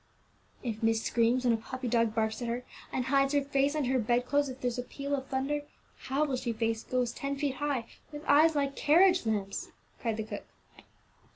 "If 0.63 0.81
miss 0.81 1.03
screams 1.03 1.43
when 1.45 1.53
a 1.53 1.57
puppy 1.57 1.87
dog 1.87 2.15
barks 2.15 2.41
at 2.41 2.47
her, 2.47 2.65
and 2.91 3.05
hides 3.05 3.35
her 3.35 3.43
face 3.43 3.75
under 3.75 3.91
her 3.91 3.99
bed 3.99 4.25
clothes 4.25 4.49
if 4.49 4.59
there's 4.59 4.79
a 4.79 4.81
peal 4.81 5.15
o' 5.15 5.19
thunder, 5.19 5.61
how 6.05 6.25
will 6.25 6.37
she 6.37 6.53
face 6.53 6.83
ghosts 6.83 7.15
ten 7.19 7.35
feet 7.35 7.57
high, 7.57 7.85
with 8.11 8.25
eyes 8.25 8.55
like 8.55 8.75
carriage 8.75 9.27
lamps?" 9.27 9.69
cried 9.99 10.17
the 10.17 10.23
cook. 10.23 10.45